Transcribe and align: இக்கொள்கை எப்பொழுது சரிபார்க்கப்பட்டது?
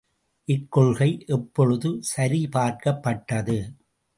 இக்கொள்கை 0.47 1.09
எப்பொழுது 1.27 2.01
சரிபார்க்கப்பட்டது? 2.11 3.59